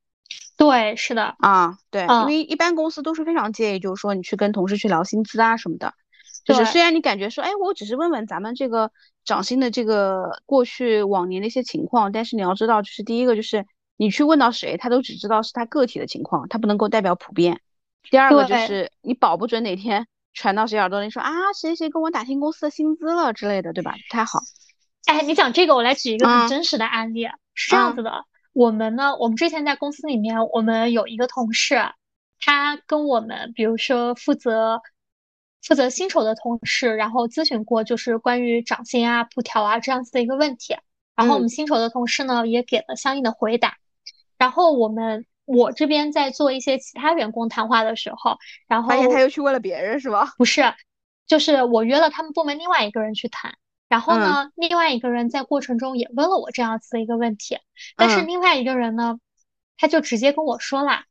[0.56, 5.94] 对，是的啊，对，因为一般公司都是非常介意，就是说你去跟同事去聊薪资啊什么的。
[6.44, 8.92] 就是虽然你感觉说，哎，我只是问问咱们这个
[9.24, 17.60] 涨薪的这个过去往年的一些情况，但是你要知道，就是第一个就是你去问到谁，他都只知道是他个体的情况，他不能够代表普遍。
[18.10, 20.06] 第二个就是你保不准哪天。
[20.34, 23.92] 传到谁耳朵里说啊，谁谁跟我打听公司的薪资了之类的，对吧？
[23.92, 24.40] 不太好。
[25.06, 28.24] 哎，你讲这个，我来举一个很真实的案例，是这样子的。
[28.52, 31.76] 我们呢，我们之前在公司里面，我们有一个同事，
[32.40, 34.80] 他跟我们，比如说负责
[35.62, 40.76] 负责薪酬的同事，然后咨询过就是关于涨薪啊、普调啊这样子的一个问题。
[41.16, 43.76] 然后我们薪酬的同事呢也给了相应的回答。
[44.36, 48.36] 然后我们我这边在做一些其他员工谈话的时候，
[48.68, 50.32] 然后发现他又去问了别人是吧？
[50.38, 50.62] 不是，
[51.26, 53.54] 就是我约了他们部门另外一个人去谈。
[53.86, 57.58] 然后呢，另外一个人在过程中也问了我这样子的一个问题，
[57.96, 59.20] 但是另外一个人呢，
[59.76, 61.04] 他就直接跟我说啦，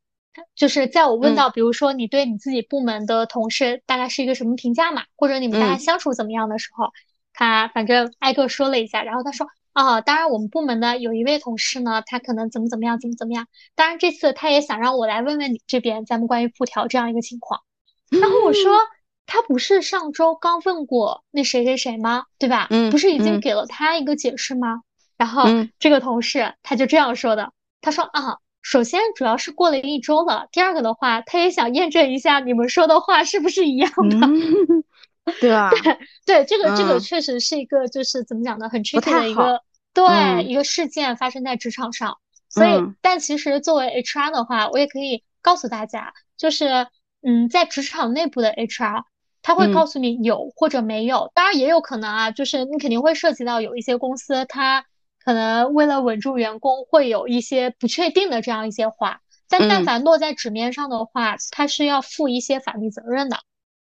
[0.54, 6.90] 就是在我问到，比如说你对你自己部门的同事大概是一个什么评价嘛，或者你们大家相处怎么样的时候，
[7.32, 17.60] 他反正挨个说了一下，然后他说，啊，当然我们部门的有一位同事呢，他可能怎么怎么样，怎么怎么样，当然这次他也想让我来问问你这边咱们关于复调这样一个情况，
[18.08, 18.72] 然后我说。
[19.26, 22.24] 他不是上周刚问过那谁谁谁吗？
[22.38, 22.66] 对吧？
[22.68, 24.82] 嗯，不是已经给了他一个解释吗？
[25.16, 25.44] 然后
[25.78, 34.28] 这个同事他就这样说的，他说啊，首先主要是过了一周了，第二个的话，他也想验证一下你们说的话是不是一样的，
[35.40, 35.70] 对啊？
[35.70, 39.60] 对 对，这个这个确实是一个就是怎么讲呢，很 tricky 的一个
[39.92, 46.86] 对一个事件发生在职场上，所以但其实作为 HR 的话，我也可以告诉大家，就是
[47.22, 49.04] 嗯，在职场内部的 HR。
[49.46, 54.86] 他会告诉你有或者没有，当然也有可能啊，就是你肯定会涉及到有一些公司，他
[55.22, 59.20] 可能为了稳住员工，会有一些不确定的这样一些话。
[59.46, 63.36] 但但凡落在纸面上的话，他是要负一些法律责任的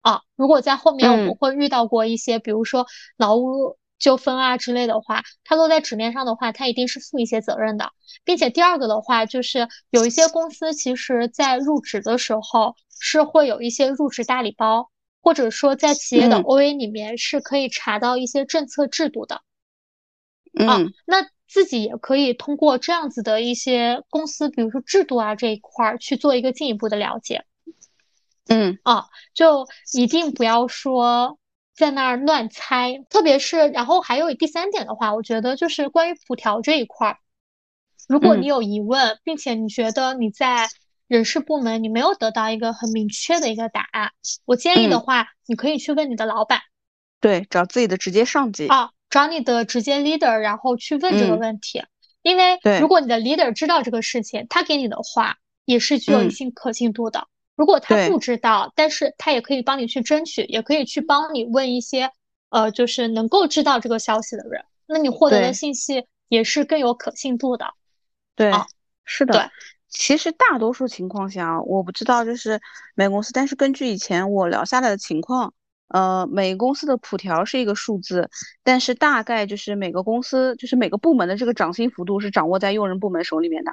[0.04, 0.20] 啊。
[0.36, 2.86] 如果在后面我们会遇到过一些，比如说
[3.16, 7.90] 劳务纠纷啊之类的话，它落在纸面上的话，它一定是负一些责任的。
[8.22, 14.90] 并且第二个的话，就是有一些公司其实在入职的时候是会有一些入职大礼包。
[15.26, 19.36] 或者说，在企业的 OA 里面是可以查到一些政策制度的，
[20.66, 27.46] 啊，那自己也可以通过这样子的一些公司，比如说制度啊这一块儿去做一个进一步的了解，
[28.48, 31.38] 嗯，啊，就一定不要说
[31.74, 37.18] 在那儿乱猜，特别是然后还有第三点的话，我觉得就是关于普调这一块儿，
[38.09, 40.68] 如果你有疑问，并且你觉得你在。
[41.07, 44.12] 人事部门，你没有得到一个很明确的一个答案。
[44.46, 46.62] 我建议的话，你可以去问你的老板，
[47.20, 51.85] 对，找自己的直接上级啊，找你的直接 leader，然后去问这个问题。
[52.22, 57.28] 因为如果你的 leader 知道这个事情，他给你的话也是具有一定可信度的。
[57.56, 62.10] 如果他不知道，但是他也可以帮你去争取，也可以去帮你问一些
[62.50, 67.66] 呃，就是能够知道这个消息的人，那你获得的信息也是更有可信度的。
[68.34, 68.52] 对，
[69.04, 69.34] 是的。
[69.34, 69.42] 对。
[69.88, 72.60] 其实大多数情况下，我不知道就是
[72.96, 75.54] 每个公司，但是根据以前我聊下来的情况，
[75.86, 78.28] 呃，每个公司的普调是一个数字，
[78.64, 83.70] 但是大概就是每个公司就是每个部门的这个涨薪幅度是掌握在用人部门手里面的。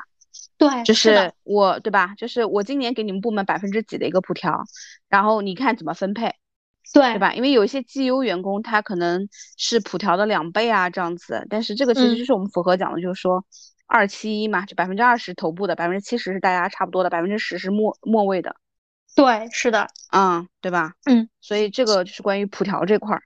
[0.69, 2.13] 对，就是我对吧？
[2.15, 4.63] 就是我今年给你们部门百分之几的一个普调，
[5.09, 6.35] 然后你看怎么分配，
[6.93, 7.33] 对对吧？
[7.33, 13.43] 因为有一些绩优员工他可能是普调的两倍啊这样子，但是这个其实就是我们符合讲的，就是说。
[13.93, 18.55] 二七一嘛，就百分之二十头部的，百分之七十是大家差不多的，百分之十是末末位的。
[19.17, 20.93] 对，是的，嗯，对吧？
[21.03, 23.23] 嗯，所以这个就是关于普调这块儿。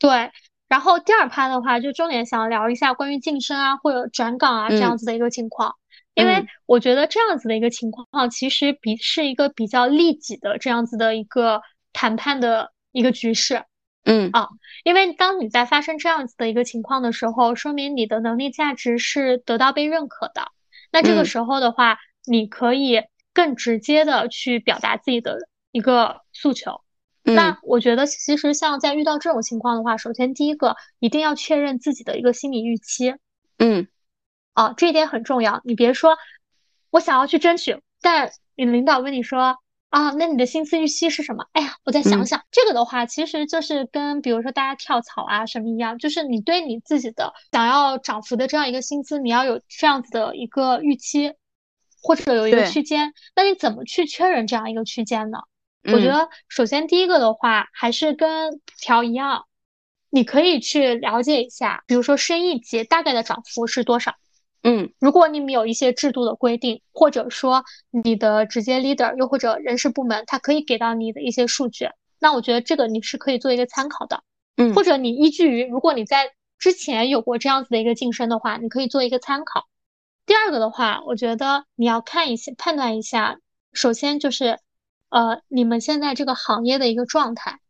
[0.00, 0.32] 对，
[0.66, 5.76] 然后第二趴的话，就重点想聊一下关于晋升啊或者转岗啊这样子的一个情况，
[6.20, 13.64] 因为我觉得这样子的一个情况其实比是一个比较利己的这样子的一个谈判的一个局势。
[14.04, 14.48] 嗯啊，
[14.82, 20.52] 因为当你在发生这样子的一个情况的时候，说明你的能力价值是得到被认可的。
[20.90, 23.02] 那这个时候的话，你可以
[23.34, 25.38] 更直接的去表达自己的
[25.70, 26.80] 一个诉求。
[27.22, 33.14] 那我觉得，其实像在遇到这种情况的话，首先第一个一定要确认自己的一个心理预期。
[33.58, 33.86] 嗯，
[34.54, 35.60] 啊，这一点很重要。
[35.64, 36.16] 你别说，
[36.90, 39.58] 我想要去争取，但你领导问你说。
[39.90, 41.46] 啊，那你的薪资预期是什么？
[41.50, 42.40] 哎呀，我再想想。
[42.52, 51.32] 这个的话，其实就是跟比如说大家跳槽啊什么一样，就是你对你自己的想要涨幅的这样一个薪资，你要有这样子的一个预期，
[52.00, 53.12] 或者有一个区间。
[53.34, 55.38] 那你怎么去确认这样一个区间呢？
[55.92, 59.46] 我觉得首先第一个的话，还是跟条一样，
[60.08, 64.14] 你可以去了解一下，比如说升一级大概的涨幅是多少。
[64.62, 74.22] 嗯，如果你们有一些制度的规定，或者说你的直接 leader 又或者人事部门，他可以给到你的一些数据，那我觉得这个你是可以做一个参考的。
[74.56, 79.66] 嗯，或者你依据于如果你在之前有过这样子的一个晋升的话，你可以做一个参考。
[80.26, 83.38] 第二个的话，我觉得你要看一下判断一下，
[83.72, 84.58] 首先就是
[85.08, 87.60] 呃你们现在这个行业的一个状态。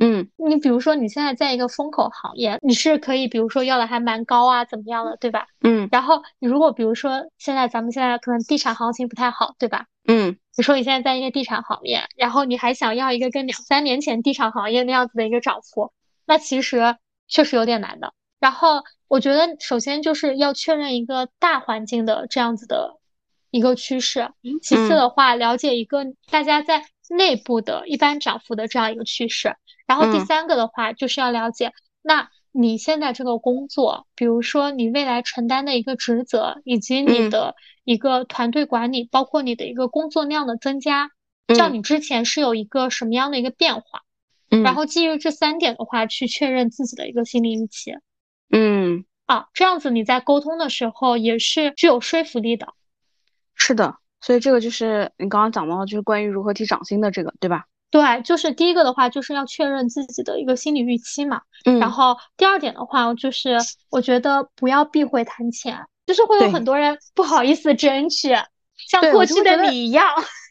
[0.00, 5.46] 嗯，你比如说你现在在一个风口行业，你是可以，比如说要的还蛮高啊，怎么样的，对吧？
[5.62, 9.86] 嗯，然后你如果比如说现在咱们现在可能地产行情不太好，对吧？
[10.06, 15.92] 嗯，你说你现在在一个地产行业，然后你还想要一个跟两三年前地产行业那样子的一个涨幅，
[16.26, 18.12] 那其实确实有点难的。
[18.40, 22.98] 然后我觉得首先就是要确认一个大环境的这样子的
[23.50, 24.30] 一个趋势，
[24.62, 29.56] 其次的话了解一个大家在内部的一般涨幅的这样一个趋势，
[29.88, 31.72] 然后第三个的话就是要了解
[32.02, 32.30] 那。
[32.50, 41.10] 你现在这个工作，比如说你未来承担的一个职责，以及你的一个团队管理，包括你的一个工作量的增加，
[41.54, 44.02] 叫你之前是有一个什么样的一个变化？
[44.48, 47.92] 然后基于这三点的话，去确认自己的一个心理预期。
[48.50, 52.72] 嗯，啊，这样子你在沟通的时候也是具有说服力的。
[53.54, 57.66] 是的，所以这个就是你刚刚讲到，就是关于如何提涨薪的这个，对吧？
[57.90, 61.40] 对，就是第一个的话，就是要确认自己的一个心理预期嘛。
[61.64, 61.78] 嗯。
[61.78, 63.56] 然后第二点的话，就是
[63.90, 68.34] 我觉得不要避讳谈钱，就是会有很多人不好意思争取，
[68.90, 70.06] 像过去的你一样。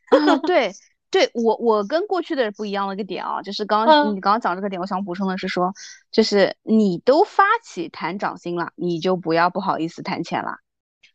[0.48, 0.72] 对，
[1.12, 5.72] 对我我跟过去的人不一样的一个点啊，就是刚你刚刚讲这个点，我想补充的是说，
[6.12, 10.58] 就是你都发起谈涨薪了，你就不要不好意思谈钱了。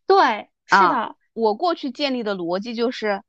[0.06, 1.16] 对，是的。
[1.34, 3.22] 我过去建立的逻辑就是，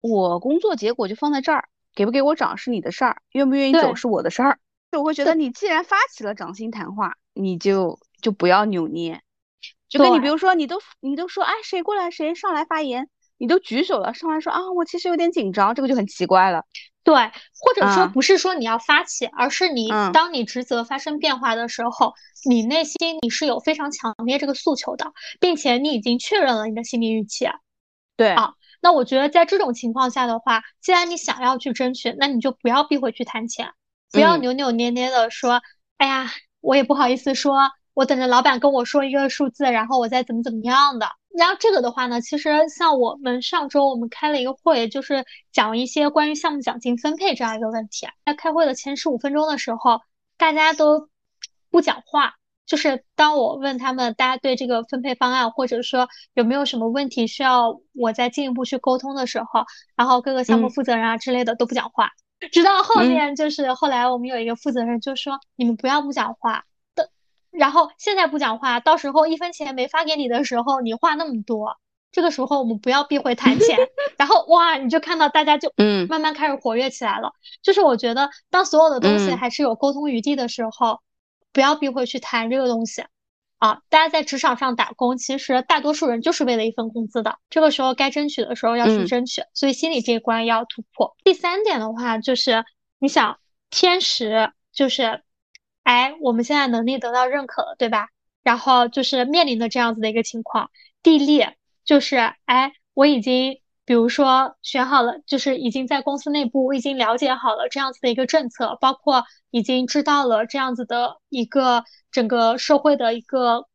[0.00, 1.68] 我工作结果就放在这儿。
[1.96, 4.60] 给不给我涨是你的事儿，愿不愿意走是我的事儿。
[4.92, 9.22] 就我会觉得你既然发起了涨薪谈话，你就就不要扭捏。
[9.88, 16.64] 就跟你比如说，你都你都说，哎，谁过来谁上来发言，你都举手了，上来说啊，我其实有点紧张，这个就很奇怪了。
[17.02, 22.12] 对，或者说不是说你要发起，而是你当你职责发生变化的时候，
[22.48, 27.48] 你内心你是有非常强烈这个诉求的，并且你已经确认了你的心理预期。
[28.16, 28.52] 对啊。
[28.86, 33.72] 那我觉得在这种情况下的话，既然你想要去争取，那你就不要避讳去谈钱，
[34.12, 35.60] 不要扭扭捏捏的说，
[35.96, 41.08] 哎呀，我也不好意思说，我等着老板跟我说一个数字，然后我再怎么怎么样的。
[41.36, 48.06] 然后这个的话呢，其实像我们上周我们开了一个会，就是讲一些关于项目奖金分配这样一个问题。
[48.24, 50.00] 在开会的前十五分钟的时候，
[50.38, 51.08] 大家都
[51.72, 52.34] 不讲话。
[52.66, 62.10] 就是当我问他们，大家对这个分配方案，或者说有没有什么问题需要我再进一步去沟通的时候，然后各个项目负责人啊之类的都不讲话，
[62.50, 66.64] 直到后面就是后来我们有一个负责人就说，你们不要不讲话。
[66.96, 67.08] 的，
[67.52, 71.76] 然后现在不讲话，到时候一分钱没发给你的时候，你话那么多，
[72.10, 73.78] 这个时候我们不要避讳谈钱，
[74.18, 76.08] 然后哇，你就看到大家就嗯。
[76.08, 77.30] 慢慢开始活跃起来了，
[77.62, 80.98] 就是我觉得当所有的东西还是有沟通余地的时候。
[81.56, 83.02] 不要避讳去谈这个东西，
[83.56, 87.38] 啊，大家在职场上打工，其实大多数人就是为了一份工资的。
[87.48, 91.16] 这个时候该争取的时候要去争取，所以心理这一关要突破。
[91.24, 92.62] 第三点的话，就是
[92.98, 93.38] 你想
[93.70, 95.22] 天时，就是，
[95.82, 98.10] 哎，我们现在能力得到认可了，对吧？
[98.42, 100.70] 然后就是面临的这样子的一个情况。
[101.02, 101.42] 地利
[101.86, 103.62] 就是，哎，我已经。
[103.86, 113.68] 比如说选好了，就是已经在公司内部，我已经了解好了这样子的一个政策，包括已经知道了这样子的一个整个社会的一个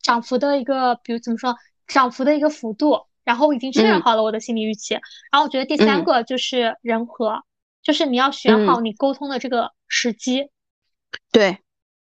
[0.00, 1.56] 涨幅的一个，比如怎么说
[1.88, 4.94] 涨幅的一个幅度，然后我已经确认好了我的心理预期。
[4.94, 7.42] 然后我觉得第三个就是人和，
[7.82, 10.50] 就是你要选好你沟通的这个时机。
[11.32, 11.58] 对，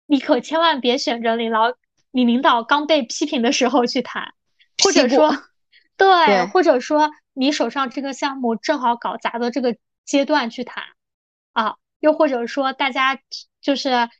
[0.04, 1.72] 你可千万别选择你老
[2.10, 4.34] 你领导刚被批评的时候去谈，
[4.84, 5.34] 或者说，
[5.96, 7.10] 对，或者说。
[7.34, 10.84] 你手上这个项目正好搞砸的这个阶段去谈，
[11.52, 13.20] 啊，又或者说大家
[13.60, 14.10] 就是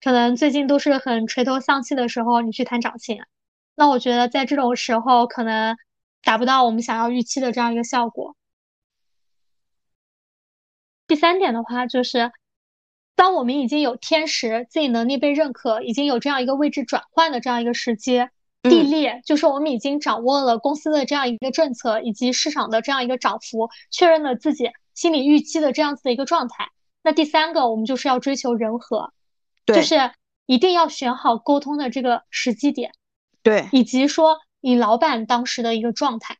[0.00, 3.20] 可能最近都是很垂头丧气的时候，你去谈涨薪，
[3.74, 5.76] 那我觉得在这种时候可能
[6.22, 8.36] 达不到我们想要预期的这样一个效果。
[11.06, 12.32] 第三点的话就是，
[13.14, 18.28] 当我们已经有天时，自己能力被认可，已经有这样一个位置转换的这样一个时机。
[18.68, 26.68] 地利就是我们已经掌握了公司的这样一个政策，以及市场的这样一个涨幅，确认了自己心理预期的这样子的一个状态。
[27.02, 29.12] 那第三个，我们就是要追求人和，
[29.66, 30.12] 就是
[30.46, 32.92] 一定要选好沟通的这个时机点，
[33.42, 36.36] 对，以及说你老板当时的一个状态，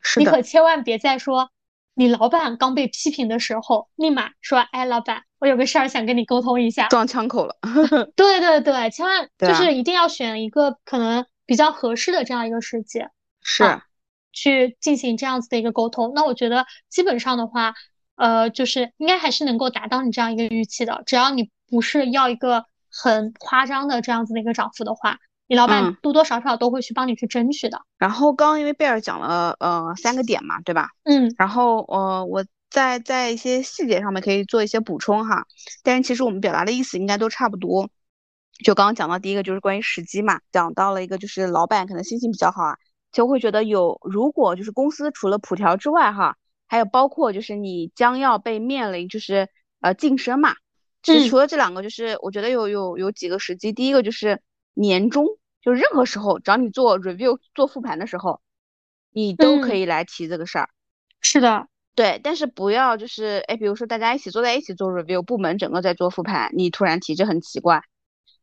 [0.00, 1.50] 是你可千万别再说
[1.94, 7.56] 你老板刚被批评的时候，立马说，哎，老板，我有个事儿想跟你沟通一下，撞枪口了。
[8.16, 11.26] 对对对，千万就是一定要选一个可能。
[11.50, 13.00] 比较合适的这样一个时机，
[13.42, 13.82] 是
[14.30, 16.12] 去进行这样子的一个沟通。
[16.14, 17.74] 那我觉得基本上的话，
[18.14, 21.02] 呃，就是应该还是能够达到你这样一个预期的。
[21.06, 27.80] 只要你不是要一个很夸张的这样子的一个涨幅的话，你老板多多少少都会去帮你去争取的。
[27.98, 30.90] 然后刚刚因为贝尔讲了呃三个点嘛，对吧？
[31.02, 31.34] 嗯。
[31.36, 35.44] 然后呃我在在一些细节上面可以做一些补充哈，
[35.82, 37.90] 但是其实我们表达的意思应该都差不多。
[38.64, 42.76] 就刚刚讲到第一个就是关于时机嘛，讲到了一个就是老板可能心情比较好啊，
[43.12, 46.36] 就会觉得有，如果就是公司除了普调之外，哈，
[46.66, 49.48] 还有包括就是你将要被面临就是
[49.80, 50.54] 呃晋升嘛，
[51.02, 54.40] 就是除了这两个，就是我觉得有有有几个时机，第一个就是
[54.74, 55.26] 年终，
[55.62, 58.40] 就任何时候找你做 review 做复盘的时候，
[59.10, 60.68] 你都可以来提这个事儿。
[61.22, 67.82] 是的，对，但是不要就是哎，比如说大家一起坐在一起做 review，部门整个在做复盘，你突然提这很奇怪。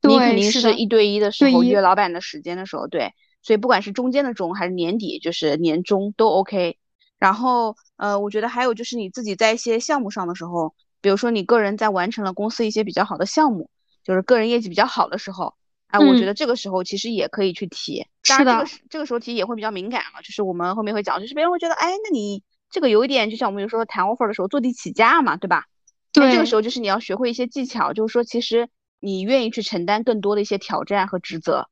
[0.07, 6.77] 你肯定是一对一的时候约老板的时间的时候，对，所以不管是中间的中还是年底，就是年终都 OK。
[7.19, 13.71] 然后，呃，我觉得还有就是你自己在一些项目上的时候，比如说你个人在完成了公司一些比较好的项目，
[14.03, 15.55] 就是个人业绩比较好的时候，
[15.87, 18.05] 哎，我觉得这个时候其实也可以去提。
[18.27, 25.65] 当然，这个这个时候提也会比较敏感了，就是我们后面会讲，就是别人会觉得，哎，那你这个有一点，就像我们有时候谈 offer 的时候坐地起价嘛，对吧？
[26.13, 26.31] 对。
[26.31, 28.69] 这个时候就是你要学会一些技巧，就是说其实。
[28.99, 31.69] 你愿意去承担更多的一些挑战和职责，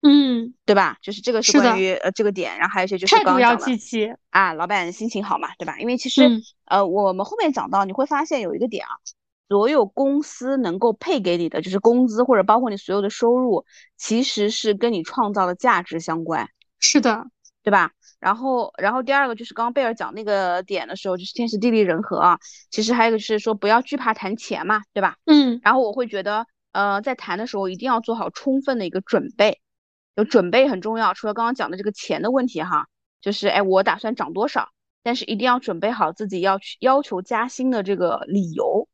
[0.00, 0.96] 嗯，对吧？
[1.02, 5.76] 就是这个是关于呃这个点，然后还有一些就是刚刚讲的啊，老板心情好嘛，对吧？
[5.80, 8.94] 因为其实呃我们后面讲到，你会发现有一个点啊，
[9.48, 13.64] 所有公司能够配给你的就是工资或者包括你所有的收入，
[13.96, 16.48] 其实是跟你创造的价值相关，
[16.78, 17.26] 是的，
[17.64, 17.90] 对吧？
[18.20, 22.38] 然后然后第二个就是刚刚贝尔讲那个点的时候，就是天时地利人和啊，
[22.70, 25.16] 其实还有一个就是说不要惧怕谈钱嘛，对吧？
[25.24, 26.46] 嗯，然后我会觉得。
[26.72, 29.60] 呃，在谈的时候一定要做好充分的一个准备，
[30.14, 31.14] 有准备很重要。
[31.14, 32.86] 除了刚刚讲的这个钱的问题哈，
[33.20, 34.68] 就是哎，我打算涨多少，
[35.02, 38.88] 但是一定要准备好自己要去要求加薪的这个理由。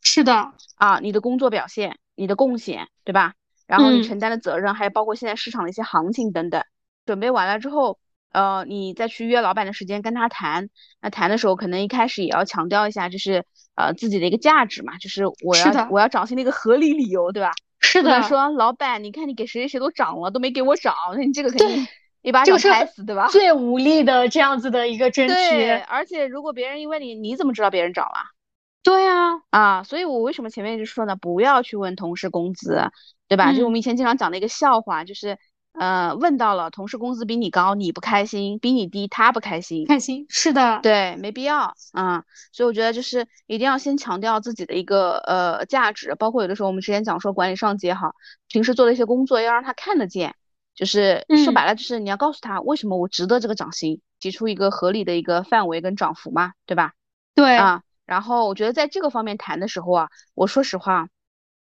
[0.00, 3.34] 是的，啊，你的工作表现、你的贡献，对吧？
[3.66, 6.62] 然后你承担的责任，还有包括现在市场的一些行情等等。
[7.04, 7.98] 准备完了之后。
[8.30, 10.68] 呃，你再去约老板的时间跟他谈，
[11.00, 13.46] 那谈的时候可能一开始也要强调一下，就是
[13.78, 17.52] 呃自己的一个价值嘛，就是我要我要涨薪的一个合理理由，对吧？
[17.78, 18.20] 是的。
[18.24, 21.86] 说老板，你看你给谁谁谁都涨了，都没给我涨，那你这个肯定
[22.22, 23.28] 一巴掌拍死，对吧？
[23.28, 25.34] 最无力的这样子的一个争取。
[25.34, 28.34] 对，而且如果别人因为你，你怎么知道别人涨了？
[28.82, 32.90] 对啊，啊，所以我为什么前面就说呢，不要去问同事工资，
[33.28, 33.52] 对吧？
[33.52, 35.38] 就我们以前经常讲的一个笑话，就是。
[35.78, 39.86] 呃，问到了，同事工资比你高，你不开心；比你低，他不开心。
[39.86, 42.24] 开心是的，对，没必要啊。
[42.52, 48.14] 所以我觉得就是一定要先强调自己的一个呃价值，包括有的时候我们之前讲说管理上级也好，
[48.48, 50.34] 平时做的一些工作要让他看得见，
[50.74, 56.92] 就是说白了就是你要告诉他为什么我值得这个涨薪，提出一个合理的一个范围跟涨幅嘛，对吧？
[57.34, 57.82] 对啊。
[58.04, 61.08] 然后我觉得在这个方面谈的时候啊，我说实话。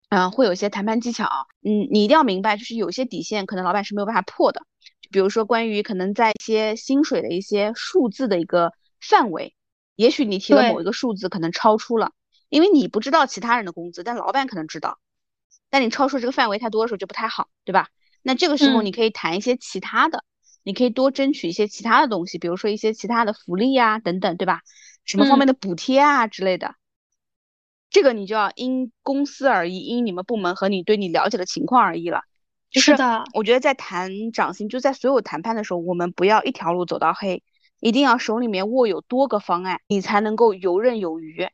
[0.10, 1.26] 嗯，会有一些谈判技巧，
[1.64, 4.62] 嗯，你一定要明白，就是有些底线可能老板是没有办法破的，
[5.12, 9.54] 比如说关于可能在一些薪水的一些数字的一个范围，
[9.96, 12.12] 也许你提了某一个数字可能超出了，
[12.50, 14.98] 因为你不知道其他人的工资，但老板可能知道，
[15.70, 17.90] 但你超出这个范围太多的时候就不太好，对吧？
[18.24, 20.24] 那这个时候你可以谈一些其他的，
[20.64, 24.62] 你可以多争取一些其他的东西，比如说一些其他的福利啊等等，对吧？
[25.06, 26.74] 什么方面的补贴啊之类的。
[27.90, 32.22] 这个你就要因公司而异，因你们部门和你对你了解的情况而异了。
[32.72, 37.42] 是的，我觉得在谈涨薪，就在所有谈判的时候，我们不要一条路走到黑，
[37.80, 41.50] 一定要手里面握有多个方案，你才能够游刃有余。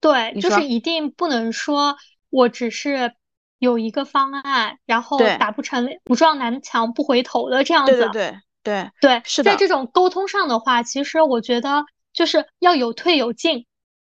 [0.00, 1.96] 对，就是一定不能说
[2.30, 3.12] 我只是
[3.58, 7.92] 有一个方案，然后打不成不撞南墙不回头的这样子。
[7.92, 9.50] 对对对对对，是的。
[9.50, 13.66] 在这种沟通上的话，其实我觉得就是要有退有进。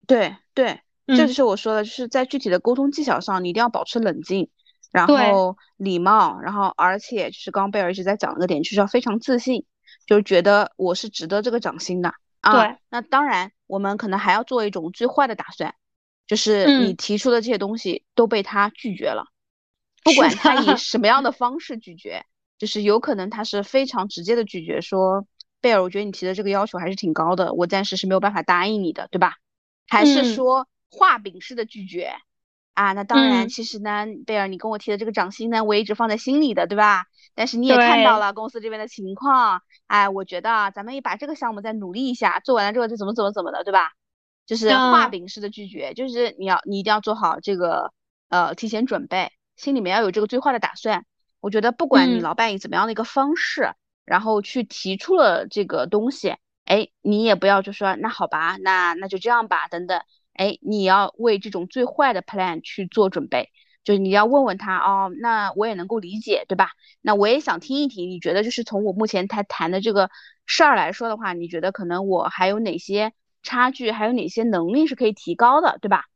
[0.06, 0.80] 对对。
[1.16, 4.50] 这就是我说的，就是在具体的沟通技巧上，你一定要保持冷静，
[4.90, 9.64] 然后礼貌，然后而且就是刚刚贝尔一直在讲那个点，就是要非常自信，
[10.06, 12.52] 就是觉得我是值得这个涨薪的啊。
[12.52, 15.74] 对，那当然我们可能还要做一种最坏的打算，
[16.26, 19.24] 就是你提出的这些东西都被他拒绝了，
[20.04, 22.24] 不管他以什么样的 方式拒绝，
[22.58, 25.26] 就是有可能他是非常直接的拒绝，说
[25.60, 29.36] 贝尔，我觉得你提的这个要求还是挺高的，我暂时是没有办法答应你的，对吧？
[29.88, 30.66] 还是说？
[30.92, 32.12] 画饼式的拒绝
[32.74, 37.06] 啊，那当然，其实呢，贝尔，你跟我提的这个涨薪呢，我一直放在心里的，对吧？
[37.34, 43.90] 但是你也看到了公司这边的情况，哎，我觉得咱们也把这个项目再努力一下，做完了之后就怎么怎么怎么的，对吧？
[44.46, 47.92] 就是画饼式的拒绝，就是你要你一定要做好这个
[48.28, 51.04] 呃提前准备，心里面要有这个最坏的打算。
[51.40, 53.72] 我觉得不管你老板以怎么样的一个方式，
[54.04, 60.00] 然后去提出了这个东西，哎，你也不要就说那好吧，那那就这样吧，等等。
[60.42, 63.50] 哎，你要为这种最坏的 plan 去做准备，
[63.84, 66.70] 就是你要问问他哦，那我也能够理解，对吧？
[67.00, 70.10] 那我也想听一听，你觉得就是从我目前他谈的这个
[70.46, 73.12] 事儿来说的话，你觉得可能我还有哪些
[73.44, 76.06] 差距，还有哪些能力是可以提高的，对吧？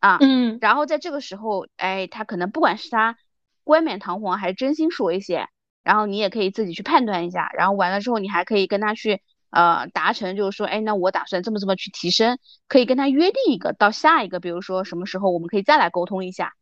[0.00, 3.16] 啊，嗯，然后在这个时候，哎，他可能不管是他
[3.62, 5.46] 冠冕堂皇还是真心说一些，
[5.84, 12.38] 然后你也可以自己去判断一下，然后完了之后你还可以跟他去呃达成，就是说，哎，那我打算这么这么去提升，
[12.68, 16.52] 可以跟他约定一个到下一个，比如说什么时候我们可以再来沟通一下，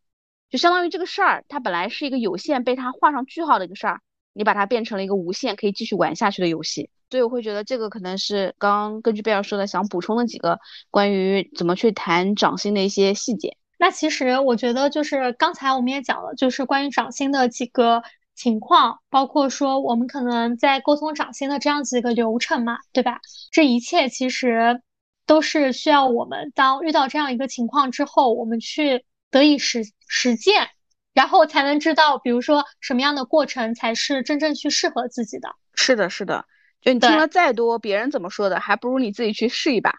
[0.49, 4.01] 就相当于这个事儿它本来是一个有限被他画上句号的一个事儿，
[4.33, 6.89] 你把它变成了一个无限可以继续玩下去的游戏。
[7.09, 10.59] 所以我会觉得这个可能是刚刚根据贝尔说的想补充的几个
[10.91, 13.55] 关于怎么去谈掌心的一些细节。
[13.79, 18.03] 那其实我觉得就是刚才我们也讲了，就是关于掌心的几个
[18.37, 23.19] 情况，包括说我们可能在沟通涨薪的这样子一个流程嘛，对吧？
[23.51, 24.81] 这一切其实
[25.25, 30.69] 都是需要我们当遇到这样一个情况之后，我们去得以实实践，
[31.13, 35.49] 然后才能知道，比如说什么样的过程才是真正去适合自己的。
[35.73, 36.45] 是的，是的。
[36.79, 39.95] 就你听了再多别人怎么说的，还不如你自己去试一把。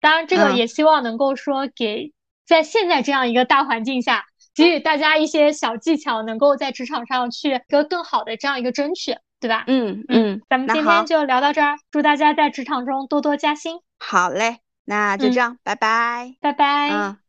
[0.00, 2.12] 当然，这个也希望能够说给
[2.44, 4.24] 在现在这样一个大环境下，
[4.54, 9.64] 给予大家一些小技巧，能够在职场上去一个更好的这样一个争取，对吧？
[9.66, 13.76] 嗯嗯，咱们今天就聊到这儿，祝大家在职场中多多加薪。
[13.98, 16.90] 好嘞，那就这样，拜拜，拜拜。
[16.90, 17.21] 嗯。